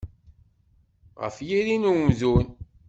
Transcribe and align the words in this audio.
Ɣef 1.21 1.37
yiri 1.47 1.75
n 1.77 1.89
umdun. 1.91 2.47